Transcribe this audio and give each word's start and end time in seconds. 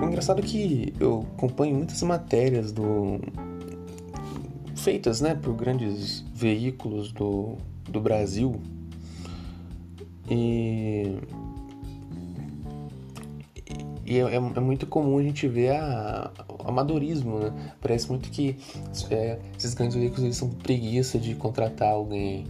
O 0.00 0.04
engraçado 0.04 0.40
é 0.40 0.42
que 0.42 0.94
eu 0.98 1.26
acompanho 1.36 1.76
muitas 1.76 2.02
matérias 2.02 2.72
do 2.72 3.20
feitas, 4.74 5.20
né, 5.20 5.34
por 5.34 5.54
grandes 5.54 6.24
veículos 6.34 7.12
do, 7.12 7.58
do 7.84 8.00
Brasil 8.00 8.58
e 10.30 11.18
e 14.06 14.18
é, 14.18 14.22
é, 14.34 14.40
muito 14.40 14.86
comum 14.86 15.18
a 15.18 15.22
gente 15.22 15.46
ver 15.46 15.76
a, 15.76 16.32
amadorismo, 16.64 17.38
né? 17.38 17.74
Parece 17.80 18.08
muito 18.08 18.28
que 18.30 18.56
é, 19.10 19.38
esses 19.56 19.74
grandes 19.74 19.96
veículos 19.96 20.24
eles 20.24 20.36
são 20.36 20.48
preguiça 20.48 21.18
de 21.18 21.34
contratar 21.34 21.92
alguém 21.92 22.46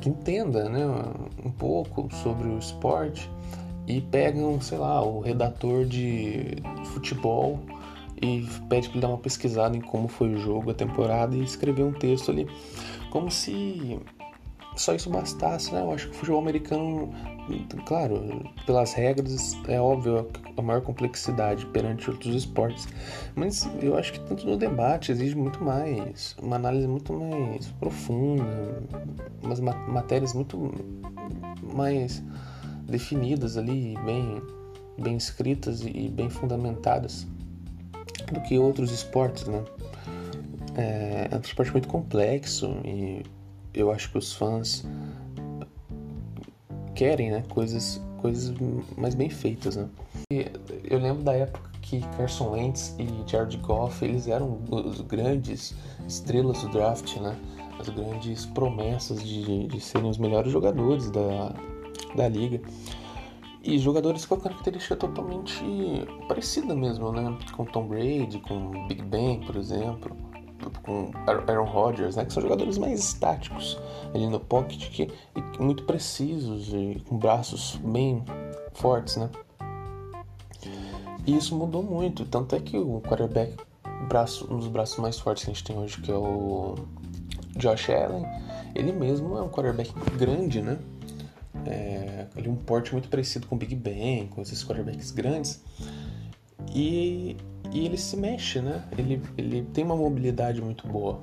que 0.00 0.08
entenda, 0.08 0.68
né, 0.68 0.86
um 1.44 1.50
pouco 1.50 2.08
sobre 2.14 2.48
o 2.48 2.58
esporte 2.58 3.28
e 3.90 4.00
pegam, 4.00 4.60
sei 4.60 4.78
lá, 4.78 5.02
o 5.04 5.20
redator 5.20 5.84
de 5.84 6.56
futebol 6.92 7.58
e 8.22 8.46
pede 8.68 8.88
para 8.88 8.96
ele 8.96 9.00
dar 9.00 9.08
uma 9.08 9.18
pesquisada 9.18 9.76
em 9.76 9.80
como 9.80 10.06
foi 10.06 10.34
o 10.34 10.38
jogo, 10.38 10.70
a 10.70 10.74
temporada 10.74 11.36
e 11.36 11.42
escrever 11.42 11.82
um 11.82 11.92
texto 11.92 12.30
ali, 12.30 12.46
como 13.10 13.30
se 13.30 13.98
só 14.76 14.94
isso 14.94 15.10
bastasse, 15.10 15.74
né? 15.74 15.82
Eu 15.82 15.92
acho 15.92 16.06
que 16.06 16.12
o 16.12 16.14
futebol 16.14 16.40
americano, 16.40 17.12
claro, 17.84 18.44
pelas 18.64 18.92
regras, 18.92 19.56
é 19.66 19.80
óbvio 19.80 20.28
a 20.56 20.62
maior 20.62 20.82
complexidade 20.82 21.66
perante 21.66 22.08
outros 22.10 22.34
esportes, 22.34 22.86
mas 23.34 23.68
eu 23.82 23.96
acho 23.96 24.12
que 24.12 24.20
tanto 24.20 24.46
no 24.46 24.56
debate 24.56 25.10
exige 25.10 25.34
muito 25.34 25.64
mais, 25.64 26.36
uma 26.40 26.56
análise 26.56 26.86
muito 26.86 27.12
mais 27.12 27.66
profunda, 27.72 28.82
umas 29.42 29.58
matérias 29.60 30.32
muito 30.32 30.72
mais 31.74 32.22
definidas 32.90 33.56
ali, 33.56 33.94
bem, 34.04 34.42
bem 34.98 35.16
escritas 35.16 35.82
e 35.82 36.08
bem 36.08 36.28
fundamentadas 36.28 37.26
do 38.32 38.40
que 38.42 38.58
outros 38.58 38.90
esportes, 38.92 39.46
né? 39.46 39.64
É, 40.76 41.28
é 41.30 41.36
um 41.36 41.40
esporte 41.40 41.72
muito 41.72 41.88
complexo 41.88 42.66
e 42.84 43.22
eu 43.74 43.90
acho 43.90 44.10
que 44.10 44.18
os 44.18 44.32
fãs 44.32 44.84
querem, 46.94 47.30
né, 47.30 47.42
coisas, 47.48 48.00
coisas 48.18 48.54
mais 48.96 49.14
bem 49.14 49.30
feitas, 49.30 49.76
né? 49.76 49.88
E 50.32 50.46
eu 50.84 50.98
lembro 50.98 51.22
da 51.22 51.32
época 51.32 51.70
que 51.80 52.00
Carson 52.16 52.50
Wentz 52.50 52.94
e 52.98 53.28
Jared 53.28 53.56
Goff, 53.58 54.04
eles 54.04 54.28
eram 54.28 54.60
os 54.70 55.00
grandes 55.00 55.74
estrelas 56.06 56.62
do 56.62 56.68
draft, 56.68 57.16
né? 57.16 57.36
As 57.78 57.88
grandes 57.88 58.44
promessas 58.46 59.22
de, 59.22 59.66
de 59.66 59.80
serem 59.80 60.10
os 60.10 60.18
melhores 60.18 60.52
jogadores 60.52 61.10
da, 61.10 61.54
da 62.14 62.28
liga. 62.28 62.60
E 63.62 63.78
jogadores 63.78 64.24
com 64.24 64.36
a 64.36 64.40
característica 64.40 64.96
totalmente 64.96 65.62
parecida 66.26 66.74
mesmo, 66.74 67.12
né? 67.12 67.36
Com 67.54 67.64
Tom 67.64 67.86
Brady, 67.86 68.38
com 68.40 68.86
Big 68.88 69.02
Ben, 69.02 69.40
por 69.40 69.56
exemplo, 69.56 70.16
com 70.82 71.10
Aaron 71.26 71.64
Rodgers, 71.64 72.16
né? 72.16 72.24
Que 72.24 72.32
são 72.32 72.42
jogadores 72.42 72.78
mais 72.78 73.00
estáticos 73.00 73.78
ali 74.14 74.26
no 74.26 74.40
pocket, 74.40 74.88
que, 74.90 75.10
e 75.36 75.62
muito 75.62 75.84
precisos 75.84 76.72
e 76.72 77.02
com 77.06 77.18
braços 77.18 77.76
bem 77.84 78.24
fortes, 78.72 79.16
né? 79.16 79.28
E 81.26 81.36
isso 81.36 81.54
mudou 81.54 81.82
muito, 81.82 82.24
tanto 82.24 82.56
é 82.56 82.60
que 82.60 82.78
o 82.78 83.00
quarterback, 83.02 83.54
braço, 84.08 84.48
um 84.50 84.58
dos 84.58 84.68
braços 84.68 84.98
mais 84.98 85.18
fortes 85.18 85.44
que 85.44 85.50
a 85.50 85.54
gente 85.54 85.64
tem 85.64 85.78
hoje, 85.78 86.00
que 86.00 86.10
é 86.10 86.16
o 86.16 86.76
Josh 87.56 87.90
Allen, 87.90 88.24
ele 88.74 88.92
mesmo 88.92 89.36
é 89.36 89.42
um 89.42 89.48
quarterback 89.48 89.92
grande, 90.16 90.62
né? 90.62 90.78
É, 91.66 92.26
ali 92.36 92.48
um 92.48 92.56
porte 92.56 92.92
muito 92.92 93.08
parecido 93.08 93.46
com 93.46 93.54
o 93.54 93.58
Big 93.58 93.74
Ben, 93.74 94.26
com 94.28 94.40
esses 94.40 94.64
quarterbacks 94.64 95.10
grandes. 95.10 95.62
E, 96.74 97.36
e 97.72 97.84
ele 97.84 97.96
se 97.96 98.16
mexe, 98.16 98.60
né? 98.60 98.84
Ele, 98.96 99.22
ele 99.36 99.62
tem 99.72 99.84
uma 99.84 99.96
mobilidade 99.96 100.60
muito 100.60 100.86
boa. 100.86 101.20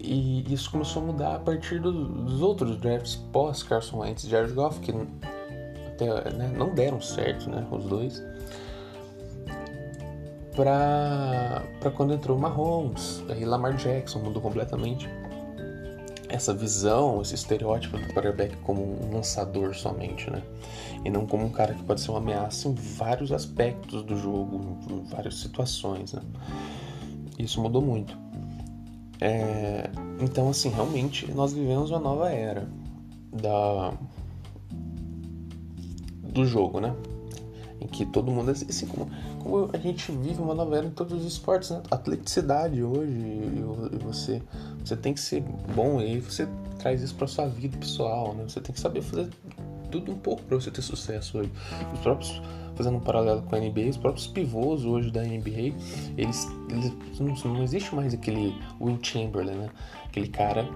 E 0.00 0.52
isso 0.52 0.70
começou 0.70 1.02
a 1.02 1.06
mudar 1.06 1.36
a 1.36 1.38
partir 1.38 1.80
do, 1.80 1.92
dos 1.92 2.40
outros 2.40 2.78
drafts 2.78 3.16
pós 3.32 3.62
Carson 3.62 3.98
Wentz 3.98 4.24
e 4.24 4.28
Jared 4.28 4.52
Goff, 4.52 4.80
que 4.80 4.92
até, 5.96 6.30
né, 6.30 6.52
não 6.56 6.74
deram 6.74 7.00
certo, 7.00 7.50
né? 7.50 7.66
Os 7.70 7.84
dois. 7.84 8.22
Pra 10.54 11.62
quando 11.94 12.14
entrou 12.14 12.38
Mahomes, 12.38 13.22
aí 13.28 13.44
Lamar 13.44 13.76
Jackson 13.76 14.20
mudou 14.20 14.40
completamente 14.40 15.08
essa 16.36 16.54
visão, 16.54 17.20
esse 17.20 17.34
estereótipo 17.34 17.98
do 17.98 18.06
quarterback 18.12 18.56
como 18.58 18.82
um 18.82 19.14
lançador 19.14 19.74
somente, 19.74 20.30
né? 20.30 20.42
E 21.04 21.10
não 21.10 21.26
como 21.26 21.44
um 21.44 21.50
cara 21.50 21.74
que 21.74 21.82
pode 21.82 22.00
ser 22.00 22.10
uma 22.10 22.18
ameaça 22.18 22.68
em 22.68 22.74
vários 22.74 23.32
aspectos 23.32 24.02
do 24.02 24.16
jogo, 24.16 24.78
em 24.90 25.04
várias 25.04 25.38
situações, 25.38 26.12
né? 26.12 26.22
Isso 27.38 27.60
mudou 27.60 27.82
muito. 27.82 28.16
É... 29.20 29.90
Então, 30.20 30.48
assim, 30.48 30.68
realmente 30.68 31.30
nós 31.32 31.52
vivemos 31.52 31.90
uma 31.90 32.00
nova 32.00 32.30
era 32.30 32.68
da 33.32 33.92
do 36.22 36.44
jogo, 36.44 36.80
né? 36.80 36.94
Em 37.80 37.86
que 37.86 38.04
todo 38.04 38.30
mundo, 38.30 38.50
assim 38.50 38.86
como, 38.86 39.08
como 39.42 39.70
a 39.72 39.78
gente 39.78 40.12
vive 40.12 40.40
uma 40.40 40.54
nova 40.54 40.76
era 40.76 40.86
em 40.86 40.90
todos 40.90 41.18
os 41.18 41.24
esportes, 41.24 41.70
né? 41.70 41.82
Atleticidade 41.90 42.82
hoje, 42.82 43.12
e 43.12 43.98
você 44.02 44.42
você 44.86 44.96
tem 44.96 45.12
que 45.12 45.20
ser 45.20 45.42
bom 45.74 46.00
e 46.00 46.04
aí 46.04 46.20
você 46.20 46.46
traz 46.78 47.02
isso 47.02 47.14
para 47.16 47.26
sua 47.26 47.48
vida 47.48 47.76
pessoal, 47.76 48.34
né? 48.34 48.44
Você 48.44 48.60
tem 48.60 48.72
que 48.72 48.80
saber 48.80 49.02
fazer 49.02 49.28
tudo 49.90 50.12
um 50.12 50.18
pouco 50.18 50.42
para 50.44 50.56
você 50.56 50.70
ter 50.70 50.82
sucesso 50.82 51.38
hoje. 51.38 51.50
Os 51.92 52.00
próprios 52.00 52.40
fazendo 52.76 52.98
um 52.98 53.00
paralelo 53.00 53.42
com 53.42 53.56
a 53.56 53.58
NBA, 53.58 53.88
os 53.88 53.96
próprios 53.96 54.26
pivôs 54.26 54.84
hoje 54.84 55.10
da 55.10 55.22
NBA, 55.22 55.74
eles, 56.16 56.46
eles 56.70 56.92
não, 57.18 57.34
não, 57.52 57.62
existe 57.62 57.94
mais 57.94 58.12
aquele 58.14 58.54
Will 58.80 58.98
Chamberlain, 59.02 59.56
né? 59.56 59.70
Aquele 60.04 60.28
cara, 60.28 60.68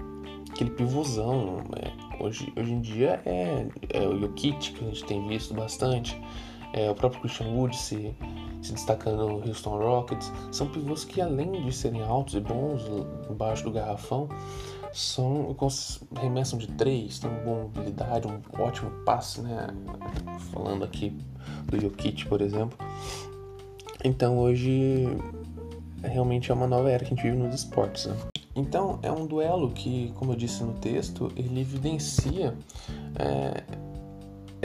aquele 0.49 0.71
pivôzão. 0.71 1.63
É, 1.77 2.23
hoje, 2.23 2.51
hoje 2.57 2.73
em 2.73 2.81
dia 2.81 3.21
é, 3.25 3.67
é 3.89 4.07
o 4.07 4.19
Jokic 4.19 4.73
que 4.73 4.83
a 4.83 4.87
gente 4.87 5.05
tem 5.05 5.25
visto 5.27 5.53
bastante, 5.53 6.19
é 6.73 6.89
o 6.89 6.95
próprio 6.95 7.21
Christian 7.21 7.47
Wood 7.47 7.77
se 7.77 8.13
se 8.61 8.73
destacando 8.73 9.27
no 9.27 9.47
Houston 9.47 9.77
Rockets, 9.77 10.31
são 10.51 10.67
pivôs 10.67 11.03
que 11.03 11.21
além 11.21 11.63
de 11.63 11.71
serem 11.71 12.03
altos 12.03 12.35
e 12.35 12.39
bons 12.39 12.83
embaixo 13.29 13.63
do 13.63 13.71
garrafão, 13.71 14.29
são 14.93 15.55
remessam 16.19 16.59
de 16.59 16.67
três, 16.67 17.19
têm 17.19 17.29
uma 17.29 17.39
boa 17.39 17.63
mobilidade, 17.63 18.27
um 18.27 18.61
ótimo 18.61 18.91
passe, 19.05 19.41
né? 19.41 19.67
Falando 20.51 20.83
aqui 20.83 21.15
do 21.65 21.79
Jokic, 21.79 22.25
por 22.27 22.41
exemplo. 22.41 22.77
Então 24.03 24.39
hoje 24.39 25.07
realmente 26.03 26.51
é 26.51 26.53
uma 26.53 26.67
nova 26.67 26.89
era 26.89 26.99
que 26.99 27.13
a 27.13 27.15
gente 27.15 27.23
vive 27.23 27.37
nos 27.37 27.55
esportes. 27.55 28.07
Né? 28.07 28.17
Então 28.55 28.99
é 29.01 29.11
um 29.11 29.25
duelo 29.25 29.71
que, 29.71 30.11
como 30.15 30.33
eu 30.33 30.35
disse 30.35 30.63
no 30.63 30.73
texto, 30.73 31.31
ele 31.35 31.61
evidencia 31.61 32.53
é, 33.17 33.63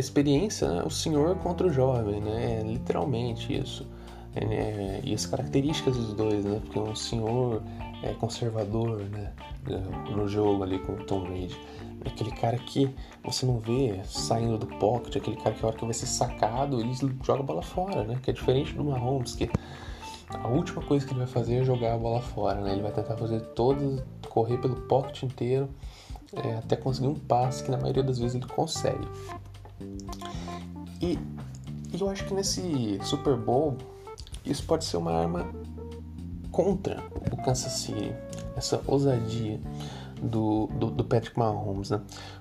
experiência, 0.00 0.68
né? 0.68 0.82
o 0.84 0.90
senhor 0.90 1.36
contra 1.36 1.66
o 1.66 1.70
jovem, 1.70 2.20
né? 2.20 2.60
É 2.60 2.62
literalmente 2.62 3.58
isso. 3.58 3.86
É, 4.34 5.00
e 5.02 5.14
as 5.14 5.24
características 5.24 5.96
dos 5.96 6.12
dois, 6.12 6.44
né? 6.44 6.60
Porque 6.62 6.78
um 6.78 6.94
senhor 6.94 7.62
é 8.02 8.12
conservador, 8.12 9.00
né? 9.10 9.32
No 10.14 10.28
jogo 10.28 10.62
ali 10.62 10.78
com 10.78 10.92
o 10.92 11.04
Tom 11.04 11.20
Brady. 11.20 11.58
Aquele 12.04 12.30
cara 12.30 12.58
que 12.58 12.94
você 13.24 13.46
não 13.46 13.58
vê 13.58 13.98
saindo 14.04 14.58
do 14.58 14.66
pocket, 14.66 15.16
aquele 15.16 15.36
cara 15.36 15.54
que 15.54 15.64
a 15.64 15.68
hora 15.68 15.76
que 15.76 15.84
vai 15.84 15.94
ser 15.94 16.06
sacado, 16.06 16.78
ele 16.78 16.92
joga 17.24 17.40
a 17.40 17.42
bola 17.42 17.62
fora, 17.62 18.04
né? 18.04 18.18
Que 18.22 18.30
é 18.30 18.34
diferente 18.34 18.74
do 18.74 18.84
Mahomes, 18.84 19.34
que 19.34 19.50
a 20.28 20.48
última 20.48 20.82
coisa 20.82 21.06
que 21.06 21.12
ele 21.12 21.20
vai 21.20 21.28
fazer 21.28 21.56
é 21.56 21.64
jogar 21.64 21.94
a 21.94 21.98
bola 21.98 22.20
fora, 22.20 22.60
né? 22.60 22.72
Ele 22.72 22.82
vai 22.82 22.92
tentar 22.92 23.16
fazer 23.16 23.40
todas, 23.54 24.02
correr 24.28 24.58
pelo 24.58 24.76
pocket 24.82 25.22
inteiro, 25.22 25.68
é, 26.32 26.56
até 26.56 26.76
conseguir 26.76 27.08
um 27.08 27.14
passe 27.14 27.64
que 27.64 27.70
na 27.70 27.78
maioria 27.78 28.02
das 28.02 28.18
vezes 28.18 28.34
ele 28.34 28.46
consegue. 28.46 29.06
E, 31.00 31.18
e 31.92 32.00
eu 32.00 32.08
acho 32.08 32.24
que 32.24 32.34
nesse 32.34 32.98
Super 33.02 33.36
Bowl 33.36 33.76
isso 34.44 34.64
pode 34.64 34.84
ser 34.84 34.96
uma 34.96 35.12
arma 35.12 35.46
contra 36.50 37.02
o 37.30 37.36
Kansas 37.36 37.72
City, 37.72 38.14
essa 38.56 38.80
ousadia 38.86 39.60
do, 40.22 40.68
do, 40.78 40.90
do 40.90 41.04
Patrick 41.04 41.38
Mahomes, 41.38 41.90
né? 41.90 42.00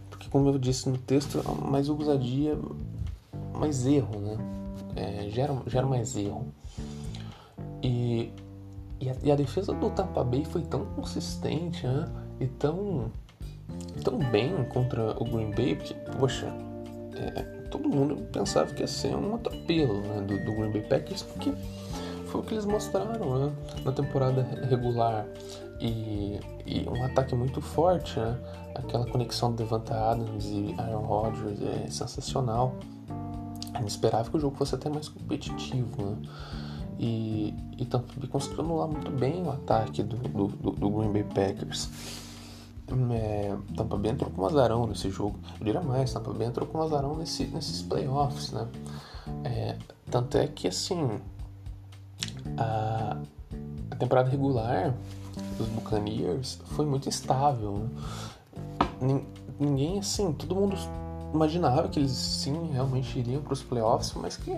Porque 0.10 0.30
como 0.30 0.50
eu 0.50 0.58
disse 0.58 0.90
no 0.90 0.98
texto, 0.98 1.44
mais 1.70 1.90
ousadia, 1.90 2.58
mais 3.54 3.86
erro, 3.86 4.20
né? 4.20 4.38
É, 4.96 5.30
gera, 5.30 5.62
gera 5.68 5.86
mais 5.86 6.16
erro. 6.16 6.48
E, 7.84 8.31
e, 9.00 9.10
a, 9.10 9.16
e 9.24 9.31
a 9.31 9.36
defesa 9.36 9.74
do 9.74 9.90
Tampa 9.90 10.24
Bay 10.24 10.46
foi 10.46 10.62
tão 10.62 10.86
consistente, 10.86 11.86
né? 11.86 12.08
E 12.40 12.48
tão, 12.48 13.12
tão 14.04 14.20
bem 14.31 14.64
contra 14.66 15.12
o 15.22 15.26
Green 15.26 15.52
Bay, 15.52 15.76
porque, 15.76 15.94
poxa, 16.18 16.48
é, 17.16 17.42
todo 17.70 17.88
mundo 17.90 18.18
pensava 18.32 18.74
que 18.74 18.82
ia 18.82 18.88
ser 18.88 19.16
um 19.16 19.36
atropelo 19.36 20.02
né, 20.02 20.22
do, 20.22 20.44
do, 20.44 20.54
Green 20.54 20.72
Bay 20.72 20.82
Packers, 20.82 21.24
porque 21.24 21.52
foi 22.28 22.42
o 22.42 22.44
que 22.44 22.54
eles 22.54 22.66
mostraram 22.66 23.40
né, 23.40 23.52
na 23.84 23.92
temporada 23.92 24.44
regular. 24.70 25.26
E, 25.80 26.40
e, 26.66 26.88
um 26.88 27.04
ataque 27.04 27.36
muito 27.36 27.62
forte, 27.62 28.18
né? 28.18 28.38
Aquela 28.76 29.06
conexão 29.06 29.52
do 29.52 29.58
Devante 29.58 29.92
Adams 29.92 30.46
e 30.46 30.74
Aaron 30.78 31.04
Rodgers 31.06 31.62
é 31.62 31.90
sensacional. 31.90 32.76
Gente 33.78 33.90
esperava 33.90 34.30
que 34.30 34.38
o 34.38 34.40
jogo 34.40 34.56
fosse 34.56 34.76
até 34.76 34.90
mais 34.90 35.10
competitivo, 35.10 35.90
né? 36.02 36.18
E, 36.98 37.54
e 37.78 37.86
Tampa 37.86 38.06
conseguiu 38.28 38.62
anular 38.62 38.88
muito 38.88 39.12
bem 39.12 39.44
o 39.44 39.52
ataque 39.52 40.02
do, 40.02 40.16
do, 40.16 40.48
do 40.72 40.90
Green 40.90 41.12
Bay 41.12 41.24
Packers. 41.24 41.90
É, 43.12 43.56
Tampa 43.76 43.98
Bay 43.98 44.12
entrou 44.12 44.30
com 44.30 44.44
um 44.44 44.46
azarão 44.46 44.86
nesse 44.88 45.10
jogo. 45.10 45.40
Eu 45.60 45.66
diria 45.66 45.82
mais, 45.82 46.14
Tampa 46.14 46.32
Bay 46.32 46.48
entrou 46.48 46.68
com 46.68 46.78
um 46.78 46.82
azarão 46.82 47.16
nesse, 47.16 47.46
nesses 47.46 47.82
playoffs, 47.82 48.52
né? 48.52 48.68
É, 49.44 49.78
tanto 50.10 50.38
é 50.38 50.48
que, 50.48 50.68
assim, 50.68 51.20
a, 52.58 53.18
a 53.90 53.96
temporada 53.96 54.30
regular 54.30 54.94
dos 55.58 55.68
Buccaneers 55.68 56.60
foi 56.66 56.86
muito 56.86 57.10
instável, 57.10 57.90
né? 59.02 59.22
Ninguém, 59.60 60.00
assim, 60.00 60.34
todo 60.34 60.54
mundo 60.54 60.76
imaginava 61.34 61.88
que 61.88 62.00
eles, 62.00 62.12
sim, 62.12 62.72
realmente 62.72 63.18
iriam 63.18 63.42
para 63.42 63.54
os 63.54 63.64
playoffs, 63.64 64.14
mas 64.16 64.36
que 64.36 64.52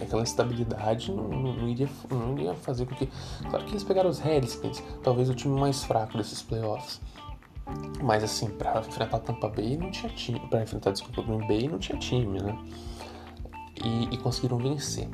aquela 0.00 0.22
estabilidade 0.22 1.12
não, 1.12 1.28
não, 1.28 1.68
iria, 1.68 1.88
não 2.10 2.32
iria 2.32 2.54
fazer 2.54 2.86
com 2.86 2.94
que. 2.94 3.08
Claro 3.48 3.64
que 3.64 3.72
eles 3.72 3.84
pegaram 3.84 4.10
os 4.10 4.18
Redskins, 4.18 4.82
talvez 5.02 5.28
o 5.28 5.34
time 5.34 5.58
mais 5.58 5.84
fraco 5.84 6.16
desses 6.16 6.42
playoffs. 6.42 7.00
Mas 8.02 8.22
assim, 8.22 8.48
para 8.48 8.80
enfrentar 8.80 9.18
Tampa 9.20 9.48
Bay 9.48 9.76
não 9.76 9.90
tinha 9.90 10.12
time. 10.12 10.38
Para 10.48 10.62
enfrentar, 10.62 10.90
desculpa, 10.90 11.22
Green 11.22 11.46
Bay 11.46 11.68
não 11.68 11.78
tinha 11.78 11.98
time, 11.98 12.40
né? 12.40 12.58
E, 13.82 14.14
e, 14.14 14.18
conseguiram 14.18 14.58
vencer. 14.58 15.08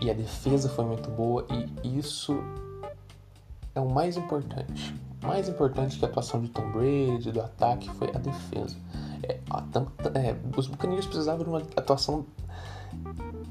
E 0.00 0.10
a 0.10 0.14
defesa 0.14 0.68
foi 0.68 0.84
muito 0.84 1.08
boa 1.10 1.46
e 1.84 1.98
isso 1.98 2.42
é 3.74 3.80
o 3.80 3.88
mais 3.88 4.16
importante. 4.16 4.94
Mais 5.22 5.48
importante 5.48 5.98
que 5.98 6.04
a 6.04 6.08
atuação 6.08 6.40
de 6.40 6.48
Tom 6.48 6.72
Brady, 6.72 7.30
do 7.30 7.40
ataque, 7.40 7.88
foi 7.90 8.08
a 8.08 8.18
defesa. 8.18 8.76
É, 9.22 9.38
a, 9.48 9.62
é, 10.18 10.36
os 10.56 10.66
Buccaneers 10.66 11.06
precisavam 11.06 11.44
de 11.44 11.50
uma 11.50 11.58
atuação 11.76 12.26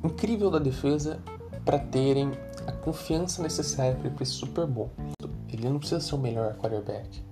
incrível 0.04 0.50
da 0.50 0.60
defesa 0.60 1.20
para 1.66 1.80
terem 1.80 2.32
a 2.68 2.72
confiança 2.72 3.42
necessária 3.42 3.96
para 3.96 4.08
ir 4.08 4.12
para 4.12 4.24
esse 4.24 4.34
Super 4.34 4.66
Bowl. 4.66 4.92
Ele 5.50 5.70
não 5.70 5.80
precisa 5.80 6.00
ser 6.00 6.16
o 6.16 6.18
melhor 6.18 6.56
quarterback. 6.56 7.24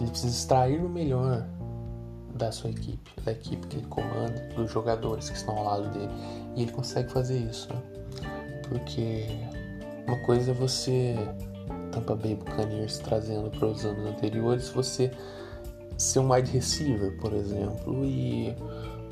Ele 0.00 0.10
precisa 0.10 0.34
extrair 0.34 0.82
o 0.82 0.88
melhor 0.88 1.46
da 2.34 2.50
sua 2.50 2.70
equipe, 2.70 3.10
da 3.22 3.32
equipe 3.32 3.66
que 3.66 3.76
ele 3.76 3.86
comanda, 3.86 4.48
dos 4.56 4.70
jogadores 4.70 5.28
que 5.28 5.36
estão 5.36 5.56
ao 5.56 5.64
lado 5.64 5.90
dele. 5.90 6.10
E 6.56 6.62
ele 6.62 6.72
consegue 6.72 7.10
fazer 7.12 7.38
isso, 7.38 7.68
né? 7.72 7.82
Porque 8.68 9.26
uma 10.06 10.18
coisa 10.20 10.52
é 10.52 10.54
você, 10.54 11.14
Tampa 11.90 12.14
Bay 12.14 12.34
Buccaneers, 12.34 12.98
trazendo 12.98 13.50
para 13.50 13.68
os 13.68 13.84
anos 13.84 14.06
anteriores, 14.06 14.68
você 14.70 15.10
ser 15.96 16.20
um 16.20 16.32
wide 16.32 16.50
receiver, 16.50 17.16
por 17.20 17.32
exemplo, 17.32 18.04
e 18.04 18.54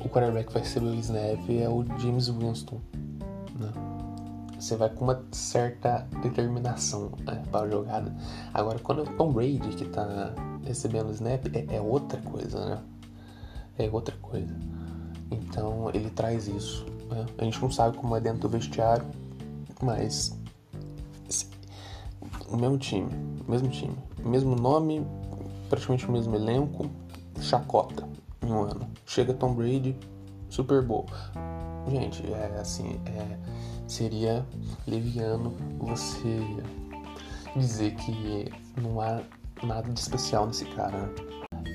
o 0.03 0.09
quarterback 0.09 0.51
vai 0.51 0.61
receber 0.61 0.87
o 0.87 0.95
snap 0.95 1.49
é 1.49 1.69
o 1.69 1.85
James 1.99 2.27
Winston. 2.27 2.79
Né? 3.59 3.71
Você 4.59 4.75
vai 4.75 4.89
com 4.89 5.05
uma 5.05 5.23
certa 5.31 6.07
determinação 6.21 7.11
né, 7.25 7.41
para 7.51 7.65
a 7.65 7.69
jogada. 7.69 8.15
Agora, 8.53 8.79
quando 8.79 9.01
é 9.01 9.03
o 9.03 9.17
Tom 9.17 9.31
Brady 9.31 9.59
que 9.59 9.83
está 9.83 10.33
recebendo 10.63 11.09
o 11.09 11.11
snap, 11.11 11.45
é, 11.53 11.75
é, 11.75 11.81
outra 11.81 12.21
coisa, 12.21 12.63
né? 12.65 12.81
É 13.77 13.89
outra 13.91 14.15
coisa. 14.21 14.55
Então, 15.31 15.89
ele 15.93 16.09
traz 16.09 16.47
isso. 16.47 16.85
Né? 17.09 17.25
A 17.37 17.43
gente 17.43 17.59
não 17.61 17.71
sabe 17.71 17.97
como 17.97 18.15
é 18.15 18.19
dentro 18.19 18.41
do 18.41 18.49
vestiário, 18.49 19.05
mas 19.81 20.37
o 22.47 22.57
mesmo 22.57 22.77
time, 22.77 23.09
mesmo 23.47 23.69
time, 23.69 23.95
mesmo 24.23 24.55
nome, 24.55 25.05
praticamente 25.69 26.07
o 26.07 26.11
mesmo 26.11 26.35
elenco, 26.35 26.87
chacota 27.39 28.10
em 28.51 28.53
um 28.53 28.63
ano. 28.63 28.87
Chega 29.05 29.33
Tom 29.33 29.53
Brady, 29.53 29.97
Super 30.49 30.81
Bowl. 30.81 31.05
Gente, 31.89 32.23
é 32.31 32.59
assim, 32.59 32.99
é, 33.05 33.37
seria 33.87 34.45
leviano 34.85 35.53
você 35.79 36.39
dizer 37.55 37.95
que 37.95 38.51
não 38.79 39.01
há 39.01 39.21
nada 39.63 39.91
de 39.91 39.99
especial 39.99 40.45
nesse 40.45 40.65
cara. 40.65 40.97
Né? 40.97 41.13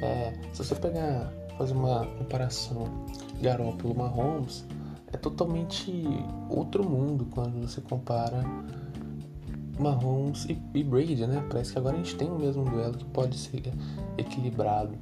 É, 0.03 0.33
se 0.53 0.65
você 0.65 0.75
pegar, 0.75 1.33
fazer 1.59 1.75
uma 1.75 2.07
comparação 2.19 3.07
Garoppolo 3.41 3.95
Mahomes, 3.97 4.65
é 5.13 5.17
totalmente 5.17 5.93
outro 6.49 6.89
mundo 6.89 7.27
quando 7.31 7.67
você 7.67 7.81
compara 7.81 8.45
Mahomes 9.79 10.47
e, 10.47 10.59
e 10.75 10.83
Brady, 10.83 11.27
né? 11.27 11.45
Parece 11.51 11.73
que 11.73 11.79
agora 11.79 11.97
a 11.97 11.99
gente 11.99 12.17
tem 12.17 12.31
o 12.31 12.39
mesmo 12.39 12.65
duelo 12.65 12.97
que 12.97 13.05
pode 13.07 13.37
ser 13.37 13.73
equilibrado. 14.17 14.97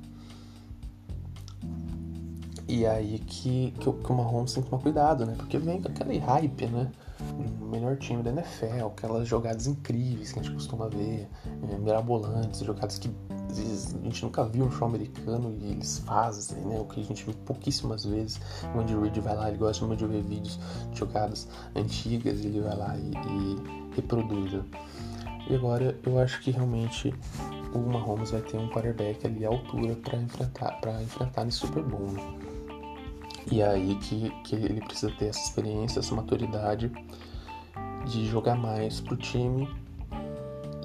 E 2.75 2.85
aí 2.85 3.21
que, 3.21 3.73
que, 3.79 3.93
que 3.93 4.13
o 4.13 4.15
Mahomes 4.17 4.53
tem 4.53 4.61
que 4.61 4.69
tomar 4.69 4.83
cuidado, 4.83 5.25
né? 5.25 5.35
Porque 5.37 5.59
vem 5.59 5.81
com 5.81 5.87
aquele 5.87 6.19
hype, 6.19 6.67
né? 6.67 6.91
O 7.61 7.67
melhor 7.67 7.97
time 7.99 8.21
da 8.21 8.31
NFL, 8.31 8.89
aquelas 8.89 9.29
jogadas 9.29 9.69
incríveis 9.69 10.33
que 10.33 10.41
a 10.41 10.43
gente 10.43 10.55
costuma 10.55 10.89
ver, 10.89 11.29
é, 11.71 11.79
mirabolantes, 11.79 12.65
jogadas 12.65 12.99
que 12.99 13.09
vezes 13.53 13.95
a 13.95 13.99
gente 14.03 14.25
nunca 14.25 14.43
viu 14.43 14.65
no 14.65 14.73
show 14.73 14.89
americano 14.89 15.57
e 15.57 15.71
eles 15.71 16.01
fazem, 16.01 16.65
né? 16.65 16.77
O 16.81 16.85
que 16.87 17.01
a 17.01 17.05
gente 17.05 17.25
viu 17.25 17.33
pouquíssimas 17.47 18.07
vezes. 18.07 18.41
O 18.75 18.81
Andy 18.81 18.97
Reid 18.97 19.21
vai 19.21 19.37
lá, 19.37 19.49
ele 19.49 19.59
gosta 19.59 19.87
muito 19.87 20.01
de 20.01 20.13
ver 20.13 20.23
vídeos 20.25 20.59
de 20.91 20.99
jogadas 20.99 21.47
antigas, 21.77 22.45
ele 22.45 22.61
vai 22.61 22.77
lá 22.77 22.97
e, 22.97 23.13
e 23.13 23.95
reproduz. 23.95 24.53
Né? 24.53 24.65
E 25.49 25.55
agora 25.55 25.97
eu 26.05 26.19
acho 26.19 26.41
que 26.41 26.51
realmente 26.51 27.15
o 27.73 27.79
Mahomes 27.79 28.33
vai 28.33 28.43
ter 28.43 28.57
um 28.57 28.69
quarterback 28.69 29.25
ali 29.25 29.47
à 29.47 29.49
altura 29.49 29.95
para 29.95 30.19
enfrentar, 30.19 30.81
enfrentar 31.01 31.45
nesse 31.45 31.59
Super 31.59 31.85
Bowl. 31.85 32.11
Né? 32.11 32.54
E 33.51 33.61
é 33.61 33.69
aí 33.69 33.95
que, 33.97 34.31
que 34.43 34.55
ele 34.55 34.81
precisa 34.81 35.13
ter 35.13 35.27
essa 35.27 35.41
experiência, 35.41 36.01
essa 36.01 36.15
maturidade 36.15 36.91
de 38.07 38.27
jogar 38.27 38.55
mais 38.55 39.01
pro 39.01 39.17
time, 39.17 39.69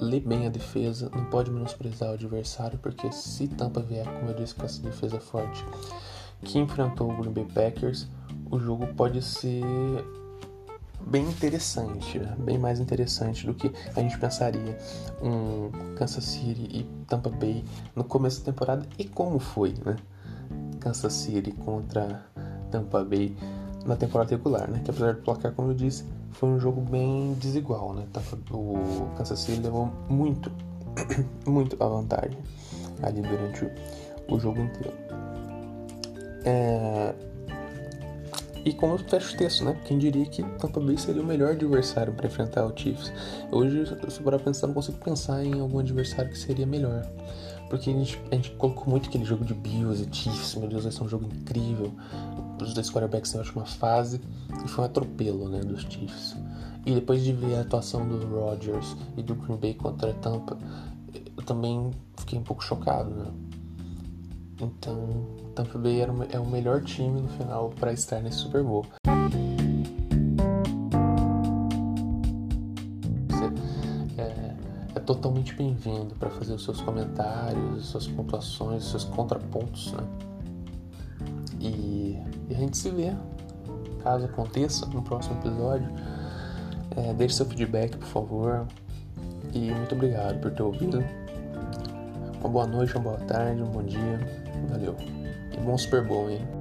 ler 0.00 0.20
bem 0.20 0.46
a 0.46 0.50
defesa, 0.50 1.10
não 1.14 1.24
pode 1.26 1.50
menosprezar 1.50 2.10
o 2.10 2.14
adversário, 2.14 2.78
porque 2.78 3.10
se 3.12 3.48
Tampa 3.48 3.80
vier, 3.80 4.06
como 4.06 4.30
eu 4.30 4.34
disse, 4.34 4.54
com 4.54 4.64
essa 4.64 4.80
defesa 4.82 5.20
forte 5.20 5.64
que 6.42 6.58
enfrentou 6.58 7.10
o 7.10 7.16
Green 7.16 7.32
Bay 7.32 7.44
Packers, 7.44 8.08
o 8.50 8.58
jogo 8.58 8.86
pode 8.94 9.22
ser 9.22 9.62
bem 11.06 11.28
interessante, 11.28 12.18
né? 12.18 12.34
bem 12.38 12.58
mais 12.58 12.78
interessante 12.80 13.46
do 13.46 13.54
que 13.54 13.70
a 13.94 14.00
gente 14.00 14.18
pensaria 14.18 14.78
um 15.22 15.94
Kansas 15.96 16.24
City 16.24 16.68
e 16.70 16.84
Tampa 17.06 17.30
Bay 17.30 17.64
no 17.94 18.04
começo 18.04 18.40
da 18.40 18.46
temporada 18.46 18.86
e 18.98 19.04
como 19.04 19.38
foi, 19.38 19.74
né? 19.84 19.96
Kansas 20.78 21.12
City 21.12 21.52
contra 21.52 22.24
Tampa 22.70 23.04
Bay 23.04 23.34
na 23.84 23.96
temporada 23.96 24.30
regular, 24.30 24.68
né? 24.70 24.80
Que 24.84 24.90
apesar 24.90 25.14
do 25.14 25.22
placar, 25.22 25.52
como 25.52 25.70
eu 25.70 25.74
disse, 25.74 26.04
foi 26.32 26.48
um 26.48 26.60
jogo 26.60 26.80
bem 26.80 27.34
desigual, 27.34 27.94
né? 27.94 28.04
O 28.50 29.08
Kansas 29.16 29.40
City 29.40 29.60
levou 29.60 29.90
muito, 30.08 30.50
muito 31.46 31.82
a 31.82 31.88
vantagem 31.88 32.38
ali 33.02 33.22
durante 33.22 33.70
o, 34.28 34.38
jogo 34.38 34.60
inteiro. 34.60 34.96
É... 36.44 37.14
E 38.64 38.72
como 38.74 38.94
eu 38.94 38.98
fecho 38.98 39.34
o 39.34 39.38
texto, 39.38 39.64
né? 39.64 39.76
Quem 39.86 39.98
diria 39.98 40.26
que 40.26 40.42
Tampa 40.58 40.80
Bay 40.80 40.96
seria 40.98 41.22
o 41.22 41.24
melhor 41.24 41.52
adversário 41.52 42.12
para 42.12 42.26
enfrentar 42.26 42.66
o 42.66 42.76
Chiefs? 42.76 43.12
Hoje, 43.50 43.84
se 43.86 44.22
for 44.22 44.38
pensar, 44.40 44.66
não 44.66 44.74
consigo 44.74 44.98
pensar 44.98 45.44
em 45.44 45.60
algum 45.60 45.78
adversário 45.78 46.30
que 46.30 46.38
seria 46.38 46.66
melhor. 46.66 47.06
Porque 47.70 47.88
a 47.88 47.92
gente, 47.92 48.20
a 48.30 48.34
gente 48.34 48.50
colocou 48.52 48.86
muito 48.86 49.08
aquele 49.08 49.24
jogo 49.24 49.44
de 49.44 49.54
Bills 49.54 50.02
e 50.04 50.14
Chiefs, 50.14 50.56
meu 50.56 50.68
Deus, 50.68 50.82
vai 50.82 50.92
ser 50.92 51.04
um 51.04 51.08
jogo 51.08 51.24
incrível. 51.24 51.92
Os 52.60 52.74
dois 52.74 52.90
quarterbacks 52.90 53.34
em 53.34 53.38
ótima 53.38 53.64
fase. 53.64 54.20
E 54.64 54.68
foi 54.68 54.84
um 54.84 54.86
atropelo, 54.86 55.48
né, 55.48 55.60
dos 55.60 55.82
Chiefs. 55.82 56.36
E 56.84 56.92
depois 56.92 57.22
de 57.22 57.32
ver 57.32 57.56
a 57.56 57.60
atuação 57.60 58.06
do 58.06 58.26
Rodgers 58.26 58.96
e 59.16 59.22
do 59.22 59.34
Green 59.34 59.56
Bay 59.56 59.74
contra 59.74 60.10
a 60.10 60.14
Tampa, 60.14 60.58
eu 61.36 61.42
também 61.44 61.90
fiquei 62.18 62.38
um 62.38 62.42
pouco 62.42 62.62
chocado, 62.62 63.10
né? 63.10 63.26
Então, 64.60 65.26
Tampa 65.54 65.78
Bay 65.78 66.00
era, 66.00 66.12
é 66.30 66.38
o 66.38 66.46
melhor 66.46 66.82
time 66.82 67.22
no 67.22 67.28
final 67.28 67.70
para 67.70 67.92
estar 67.92 68.20
nesse 68.20 68.38
Super 68.38 68.62
Bowl. 68.62 68.86
totalmente 75.14 75.56
bem-vindo 75.56 76.14
para 76.14 76.30
fazer 76.30 76.54
os 76.54 76.62
seus 76.62 76.80
comentários, 76.80 77.86
suas 77.86 78.06
pontuações, 78.06 78.84
seus 78.84 79.02
contrapontos, 79.02 79.92
né? 79.92 80.04
E, 81.58 82.16
e, 82.48 82.54
a 82.54 82.56
gente 82.56 82.78
se 82.78 82.90
vê, 82.90 83.12
caso 84.04 84.26
aconteça, 84.26 84.86
no 84.86 85.02
próximo 85.02 85.36
episódio. 85.40 85.88
É, 86.96 87.12
deixe 87.12 87.34
seu 87.34 87.46
feedback, 87.46 87.96
por 87.96 88.06
favor. 88.06 88.66
E 89.52 89.72
muito 89.72 89.96
obrigado 89.96 90.40
por 90.40 90.52
ter 90.52 90.62
ouvido. 90.62 91.04
Uma 92.38 92.48
boa 92.48 92.66
noite, 92.68 92.94
uma 92.94 93.02
boa 93.02 93.18
tarde, 93.18 93.60
um 93.60 93.66
bom 93.66 93.82
dia. 93.82 94.49
Valeu. 94.68 94.96
E 95.52 95.60
bom 95.60 95.76
Super 95.76 96.02
Bowl, 96.02 96.30
hein? 96.30 96.59